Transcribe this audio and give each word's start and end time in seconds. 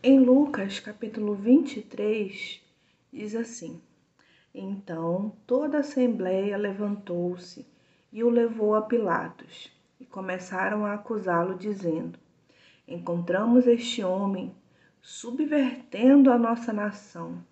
Em 0.00 0.20
Lucas, 0.20 0.78
capítulo 0.78 1.34
23, 1.34 2.62
diz 3.12 3.34
assim: 3.34 3.82
Então 4.54 5.32
toda 5.44 5.78
a 5.78 5.80
assembleia 5.80 6.56
levantou-se 6.56 7.66
e 8.12 8.22
o 8.22 8.30
levou 8.30 8.76
a 8.76 8.82
Pilatos, 8.82 9.72
e 9.98 10.06
começaram 10.06 10.86
a 10.86 10.94
acusá-lo, 10.94 11.56
dizendo: 11.56 12.16
Encontramos 12.86 13.66
este 13.66 14.04
homem 14.04 14.54
subvertendo 15.02 16.30
a 16.30 16.38
nossa 16.38 16.72
nação. 16.72 17.44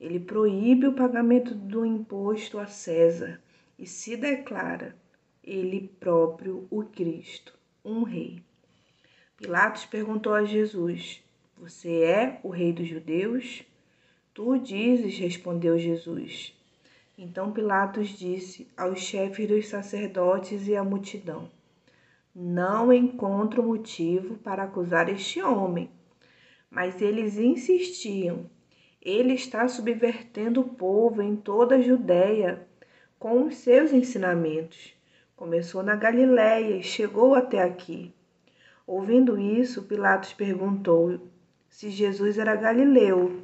Ele 0.00 0.18
proíbe 0.18 0.86
o 0.86 0.94
pagamento 0.94 1.54
do 1.54 1.84
imposto 1.84 2.58
a 2.58 2.66
César 2.66 3.38
e 3.78 3.86
se 3.86 4.16
declara 4.16 4.96
ele 5.44 5.94
próprio 6.00 6.66
o 6.70 6.84
Cristo, 6.84 7.52
um 7.84 8.02
rei. 8.02 8.42
Pilatos 9.36 9.84
perguntou 9.84 10.32
a 10.32 10.42
Jesus: 10.42 11.22
você 11.58 12.02
é 12.02 12.38
o 12.42 12.50
rei 12.50 12.70
dos 12.70 12.86
judeus? 12.86 13.62
Tu 14.34 14.58
dizes, 14.58 15.18
respondeu 15.18 15.78
Jesus. 15.78 16.54
Então 17.16 17.50
Pilatos 17.50 18.10
disse 18.10 18.68
aos 18.76 19.00
chefes 19.00 19.48
dos 19.48 19.68
sacerdotes 19.68 20.68
e 20.68 20.76
à 20.76 20.84
multidão: 20.84 21.50
Não 22.34 22.92
encontro 22.92 23.62
motivo 23.62 24.36
para 24.36 24.64
acusar 24.64 25.08
este 25.08 25.40
homem. 25.42 25.90
Mas 26.70 27.00
eles 27.00 27.38
insistiam: 27.38 28.50
Ele 29.00 29.32
está 29.32 29.66
subvertendo 29.66 30.60
o 30.60 30.68
povo 30.68 31.22
em 31.22 31.34
toda 31.34 31.76
a 31.76 31.80
Judéia 31.80 32.68
com 33.18 33.44
os 33.44 33.56
seus 33.56 33.94
ensinamentos. 33.94 34.92
Começou 35.34 35.82
na 35.82 35.96
Galiléia 35.96 36.76
e 36.76 36.82
chegou 36.82 37.34
até 37.34 37.62
aqui. 37.62 38.12
Ouvindo 38.86 39.40
isso, 39.40 39.84
Pilatos 39.84 40.34
perguntou: 40.34 41.18
se 41.76 41.90
Jesus 41.90 42.38
era 42.38 42.56
galileu. 42.56 43.42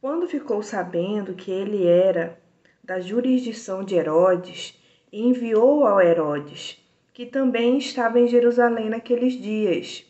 Quando 0.00 0.26
ficou 0.26 0.64
sabendo 0.64 1.32
que 1.34 1.48
ele 1.48 1.86
era 1.86 2.36
da 2.82 2.98
jurisdição 2.98 3.84
de 3.84 3.94
Herodes, 3.94 4.76
enviou 5.12 5.86
ao 5.86 6.00
Herodes, 6.00 6.84
que 7.12 7.24
também 7.24 7.78
estava 7.78 8.18
em 8.18 8.26
Jerusalém 8.26 8.90
naqueles 8.90 9.34
dias. 9.34 10.04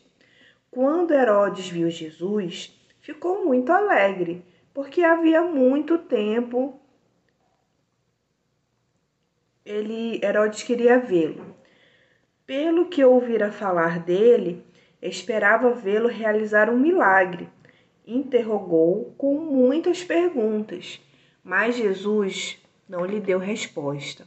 Quando 0.71 1.13
Herodes 1.13 1.69
viu 1.69 1.91
Jesus, 1.91 2.75
ficou 3.03 3.45
muito 3.45 3.71
alegre, 3.71 4.43
porque 4.73 5.03
havia 5.03 5.43
muito 5.43 5.99
tempo 5.99 6.81
ele 9.63 10.25
Herodes 10.25 10.63
queria 10.63 10.99
vê-lo. 10.99 11.55
Pelo 12.47 12.89
que 12.89 13.05
ouvira 13.05 13.53
falar 13.53 13.99
dele, 13.99 14.65
Esperava 15.05 15.73
vê-lo 15.75 16.09
realizar 16.09 16.69
um 16.71 16.79
milagre. 16.79 17.51
Interrogou 18.07 19.15
com 19.19 19.39
muitas 19.39 20.03
perguntas, 20.03 20.99
mas 21.45 21.77
Jesus 21.77 22.57
não 22.89 23.05
lhe 23.05 23.21
deu 23.21 23.39
resposta. 23.39 24.27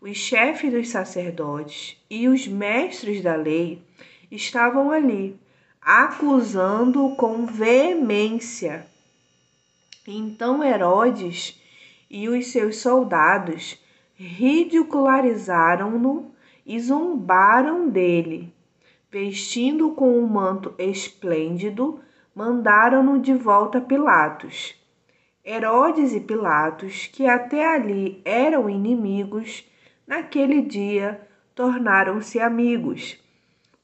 Os 0.00 0.16
chefes 0.16 0.72
dos 0.72 0.90
sacerdotes 0.90 2.00
e 2.08 2.28
os 2.28 2.46
mestres 2.46 3.20
da 3.20 3.34
lei 3.34 3.82
estavam 4.30 4.92
ali, 4.92 5.36
acusando-o 5.82 7.16
com 7.16 7.44
veemência. 7.44 8.86
Então 10.06 10.62
Herodes 10.62 11.60
e 12.08 12.28
os 12.28 12.52
seus 12.52 12.76
soldados 12.76 13.76
ridicularizaram-no 14.14 16.30
e 16.64 16.78
zombaram 16.78 17.88
dele 17.88 18.54
vestindo 19.18 19.92
com 19.92 20.10
um 20.18 20.26
manto 20.26 20.74
esplêndido, 20.78 22.00
mandaram-no 22.34 23.18
de 23.18 23.32
volta 23.32 23.78
a 23.78 23.80
Pilatos. 23.80 24.78
Herodes 25.42 26.12
e 26.12 26.20
Pilatos, 26.20 27.06
que 27.06 27.26
até 27.26 27.66
ali 27.66 28.20
eram 28.26 28.68
inimigos, 28.68 29.66
naquele 30.06 30.60
dia 30.60 31.18
tornaram-se 31.54 32.38
amigos. 32.38 33.18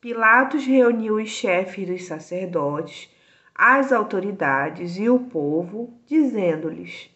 Pilatos 0.03 0.67
reuniu 0.67 1.15
os 1.15 1.31
chefes 1.31 1.87
dos 1.87 2.05
sacerdotes, 2.05 3.09
as 3.55 3.91
autoridades 3.91 4.99
e 4.99 5.09
o 5.09 5.19
povo, 5.19 5.99
dizendo-lhes: 6.07 7.09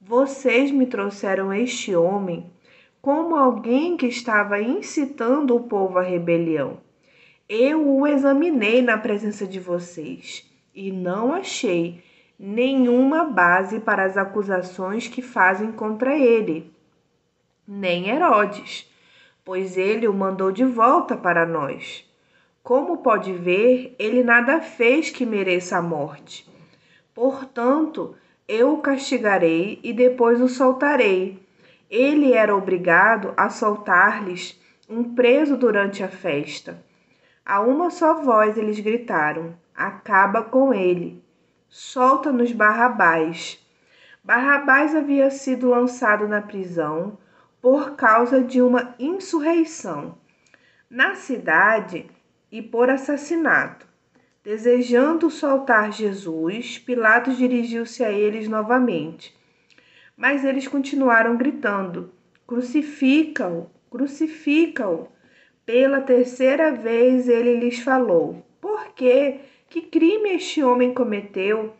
Vocês 0.00 0.70
me 0.70 0.86
trouxeram 0.86 1.52
este 1.52 1.96
homem 1.96 2.52
como 3.02 3.34
alguém 3.34 3.96
que 3.96 4.06
estava 4.06 4.62
incitando 4.62 5.56
o 5.56 5.64
povo 5.64 5.98
à 5.98 6.02
rebelião. 6.02 6.86
Eu 7.48 7.88
o 7.88 8.06
examinei 8.06 8.82
na 8.82 8.98
presença 8.98 9.46
de 9.46 9.58
vocês 9.58 10.44
e 10.74 10.92
não 10.92 11.32
achei 11.32 12.04
nenhuma 12.38 13.24
base 13.24 13.80
para 13.80 14.04
as 14.04 14.18
acusações 14.18 15.08
que 15.08 15.22
fazem 15.22 15.72
contra 15.72 16.14
ele, 16.14 16.70
nem 17.66 18.10
Herodes, 18.10 18.86
pois 19.42 19.78
ele 19.78 20.06
o 20.06 20.12
mandou 20.12 20.52
de 20.52 20.62
volta 20.62 21.16
para 21.16 21.46
nós. 21.46 22.06
Como 22.62 22.98
pode 22.98 23.32
ver, 23.32 23.96
ele 23.98 24.22
nada 24.22 24.60
fez 24.60 25.08
que 25.08 25.24
mereça 25.24 25.78
a 25.78 25.82
morte. 25.82 26.46
Portanto, 27.14 28.14
eu 28.46 28.74
o 28.74 28.82
castigarei 28.82 29.80
e 29.82 29.94
depois 29.94 30.38
o 30.42 30.48
soltarei. 30.48 31.42
Ele 31.90 32.34
era 32.34 32.54
obrigado 32.54 33.32
a 33.38 33.48
soltar-lhes 33.48 34.60
um 34.86 35.14
preso 35.14 35.56
durante 35.56 36.02
a 36.02 36.08
festa. 36.08 36.86
A 37.48 37.62
uma 37.62 37.88
só 37.88 38.20
voz 38.20 38.58
eles 38.58 38.78
gritaram: 38.78 39.56
Acaba 39.74 40.42
com 40.42 40.74
ele! 40.74 41.24
Solta-nos 41.66 42.52
Barrabás! 42.52 43.58
Barrabás 44.22 44.94
havia 44.94 45.30
sido 45.30 45.70
lançado 45.70 46.28
na 46.28 46.42
prisão 46.42 47.16
por 47.62 47.96
causa 47.96 48.44
de 48.44 48.60
uma 48.60 48.94
insurreição 48.98 50.18
na 50.90 51.14
cidade 51.14 52.10
e 52.52 52.60
por 52.60 52.90
assassinato. 52.90 53.86
Desejando 54.44 55.30
soltar 55.30 55.90
Jesus, 55.90 56.78
Pilatos 56.78 57.38
dirigiu-se 57.38 58.04
a 58.04 58.12
eles 58.12 58.46
novamente. 58.46 59.34
Mas 60.14 60.44
eles 60.44 60.68
continuaram 60.68 61.34
gritando: 61.38 62.12
Crucifica-o! 62.46 63.70
Crucifica-o! 63.88 65.08
Pela 65.68 66.00
terceira 66.00 66.72
vez 66.72 67.28
ele 67.28 67.60
lhes 67.60 67.80
falou: 67.80 68.42
Por 68.58 68.94
quê? 68.94 69.40
Que 69.68 69.82
crime 69.82 70.30
este 70.30 70.62
homem 70.62 70.94
cometeu? 70.94 71.74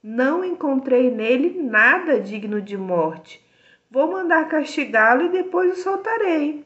Não 0.00 0.44
encontrei 0.44 1.10
nele 1.10 1.60
nada 1.60 2.20
digno 2.20 2.62
de 2.62 2.76
morte. 2.76 3.44
Vou 3.90 4.12
mandar 4.12 4.48
castigá-lo 4.48 5.24
e 5.24 5.28
depois 5.28 5.76
o 5.76 5.82
soltarei. 5.82 6.64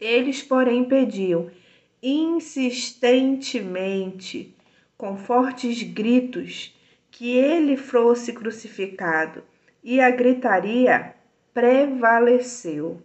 Eles, 0.00 0.40
porém, 0.40 0.84
pediam 0.84 1.50
insistentemente, 2.00 4.54
com 4.96 5.16
fortes 5.16 5.82
gritos, 5.82 6.78
que 7.10 7.36
ele 7.36 7.76
fosse 7.76 8.32
crucificado, 8.32 9.42
e 9.82 10.00
a 10.00 10.12
gritaria 10.12 11.12
prevaleceu. 11.52 13.02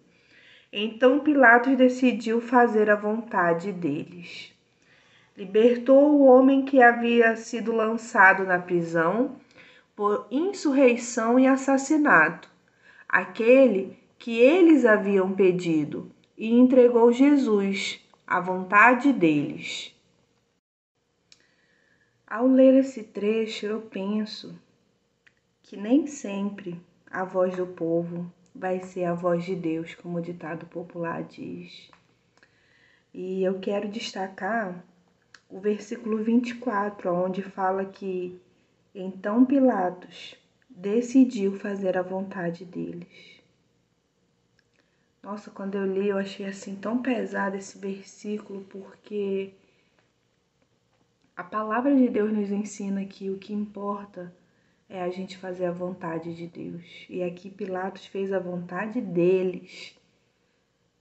Então 0.71 1.19
Pilatos 1.19 1.77
decidiu 1.77 2.41
fazer 2.41 2.89
a 2.89 2.95
vontade 2.95 3.71
deles. 3.71 4.53
Libertou 5.35 6.15
o 6.15 6.25
homem 6.25 6.65
que 6.65 6.81
havia 6.81 7.35
sido 7.35 7.71
lançado 7.71 8.43
na 8.43 8.59
prisão 8.59 9.37
por 9.95 10.27
insurreição 10.29 11.39
e 11.39 11.47
assassinato, 11.47 12.49
aquele 13.07 13.97
que 14.19 14.37
eles 14.37 14.85
haviam 14.85 15.33
pedido, 15.33 16.11
e 16.37 16.51
entregou 16.51 17.11
Jesus 17.11 17.99
à 18.25 18.39
vontade 18.39 19.13
deles. 19.13 19.95
Ao 22.27 22.45
ler 22.45 22.73
esse 22.75 23.03
trecho, 23.03 23.65
eu 23.65 23.81
penso 23.81 24.59
que 25.63 25.77
nem 25.77 26.05
sempre 26.05 26.79
a 27.09 27.23
voz 27.23 27.55
do 27.55 27.65
povo 27.65 28.31
vai 28.57 28.81
ser 28.81 29.05
a 29.05 29.13
voz 29.13 29.43
de 29.45 29.55
Deus, 29.55 29.93
como 29.95 30.17
o 30.17 30.21
ditado 30.21 30.65
popular 30.65 31.23
diz. 31.23 31.89
E 33.13 33.43
eu 33.43 33.59
quero 33.59 33.87
destacar 33.87 34.83
o 35.49 35.59
versículo 35.59 36.23
24, 36.23 37.13
onde 37.13 37.41
fala 37.41 37.85
que 37.85 38.39
então 38.93 39.45
Pilatos 39.45 40.35
decidiu 40.69 41.57
fazer 41.57 41.97
a 41.97 42.01
vontade 42.01 42.65
deles. 42.65 43.37
Nossa, 45.21 45.51
quando 45.51 45.75
eu 45.75 45.85
li, 45.85 46.09
eu 46.09 46.17
achei 46.17 46.45
assim 46.45 46.75
tão 46.75 47.01
pesado 47.01 47.57
esse 47.57 47.77
versículo, 47.77 48.61
porque 48.69 49.53
a 51.35 51.43
palavra 51.43 51.95
de 51.95 52.07
Deus 52.07 52.31
nos 52.31 52.49
ensina 52.49 53.05
que 53.05 53.29
o 53.29 53.37
que 53.37 53.53
importa 53.53 54.33
é 54.43 54.46
a 54.89 55.09
gente 55.09 55.37
fazer 55.37 55.65
a 55.65 55.71
vontade 55.71 56.33
de 56.33 56.47
Deus. 56.47 57.05
E 57.09 57.21
aqui 57.23 57.49
Pilatos 57.49 58.05
fez 58.05 58.31
a 58.31 58.39
vontade 58.39 59.01
deles. 59.01 59.95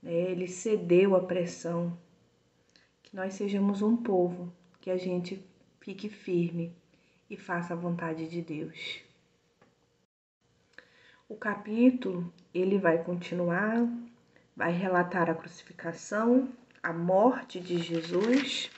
Né? 0.01 0.11
Ele 0.11 0.47
cedeu 0.47 1.15
à 1.15 1.23
pressão. 1.23 1.97
Que 3.03 3.15
nós 3.15 3.33
sejamos 3.33 3.81
um 3.81 3.95
povo 3.95 4.51
que 4.81 4.91
a 4.91 4.97
gente 4.97 5.41
fique 5.79 6.09
firme 6.09 6.75
e 7.29 7.37
faça 7.37 7.73
a 7.73 7.77
vontade 7.77 8.27
de 8.27 8.41
Deus. 8.41 9.01
O 11.29 11.35
capítulo 11.35 12.31
ele 12.53 12.77
vai 12.77 13.03
continuar, 13.03 13.87
vai 14.55 14.71
relatar 14.71 15.29
a 15.29 15.35
crucificação, 15.35 16.49
a 16.81 16.93
morte 16.93 17.59
de 17.59 17.77
Jesus, 17.79 18.69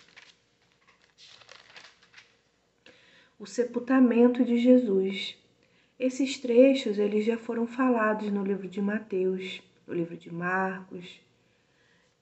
o 3.39 3.45
sepultamento 3.45 4.43
de 4.43 4.57
Jesus. 4.57 5.37
Esses 5.97 6.37
trechos 6.37 6.99
eles 6.99 7.25
já 7.25 7.37
foram 7.37 7.65
falados 7.65 8.29
no 8.29 8.43
livro 8.43 8.67
de 8.67 8.81
Mateus, 8.81 9.61
no 9.87 9.93
livro 9.93 10.17
de 10.17 10.31
Marcos. 10.31 11.19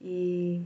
E 0.00 0.62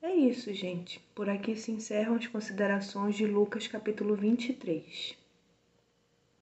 é 0.00 0.14
isso, 0.14 0.52
gente. 0.54 0.98
Por 1.14 1.28
aqui 1.28 1.54
se 1.54 1.70
encerram 1.70 2.14
as 2.14 2.26
considerações 2.26 3.14
de 3.14 3.26
Lucas 3.26 3.68
capítulo 3.68 4.16
23. 4.16 5.23